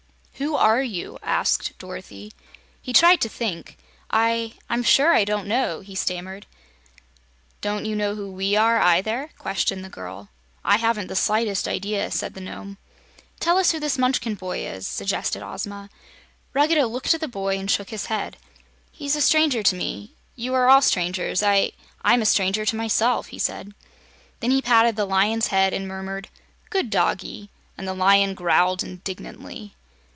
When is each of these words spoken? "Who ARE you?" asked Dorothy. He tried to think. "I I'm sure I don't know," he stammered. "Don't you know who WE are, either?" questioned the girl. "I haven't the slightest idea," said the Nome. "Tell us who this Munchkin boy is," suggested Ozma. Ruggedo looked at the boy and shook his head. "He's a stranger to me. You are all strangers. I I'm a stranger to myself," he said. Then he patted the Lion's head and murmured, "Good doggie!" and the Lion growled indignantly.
"Who 0.41 0.55
ARE 0.55 0.81
you?" 0.81 1.19
asked 1.21 1.77
Dorothy. 1.77 2.31
He 2.81 2.93
tried 2.93 3.21
to 3.21 3.29
think. 3.29 3.77
"I 4.09 4.53
I'm 4.71 4.81
sure 4.81 5.13
I 5.13 5.23
don't 5.23 5.45
know," 5.47 5.81
he 5.81 5.93
stammered. 5.93 6.47
"Don't 7.61 7.85
you 7.85 7.95
know 7.95 8.15
who 8.15 8.31
WE 8.31 8.55
are, 8.55 8.79
either?" 8.81 9.29
questioned 9.37 9.85
the 9.85 9.89
girl. 9.89 10.29
"I 10.65 10.77
haven't 10.77 11.09
the 11.09 11.15
slightest 11.15 11.67
idea," 11.67 12.09
said 12.09 12.33
the 12.33 12.41
Nome. 12.41 12.79
"Tell 13.39 13.59
us 13.59 13.69
who 13.71 13.79
this 13.79 13.99
Munchkin 13.99 14.33
boy 14.33 14.61
is," 14.65 14.87
suggested 14.87 15.43
Ozma. 15.43 15.91
Ruggedo 16.55 16.87
looked 16.87 17.13
at 17.13 17.21
the 17.21 17.27
boy 17.27 17.59
and 17.59 17.69
shook 17.69 17.91
his 17.91 18.07
head. 18.07 18.35
"He's 18.91 19.15
a 19.15 19.21
stranger 19.21 19.61
to 19.61 19.75
me. 19.75 20.15
You 20.35 20.55
are 20.55 20.67
all 20.67 20.81
strangers. 20.81 21.43
I 21.43 21.73
I'm 22.01 22.23
a 22.23 22.25
stranger 22.25 22.65
to 22.65 22.75
myself," 22.75 23.27
he 23.27 23.37
said. 23.37 23.75
Then 24.39 24.49
he 24.49 24.59
patted 24.63 24.95
the 24.95 25.05
Lion's 25.05 25.47
head 25.47 25.71
and 25.71 25.87
murmured, 25.87 26.29
"Good 26.71 26.89
doggie!" 26.89 27.51
and 27.77 27.87
the 27.87 27.93
Lion 27.93 28.33
growled 28.33 28.81
indignantly. 28.81 29.75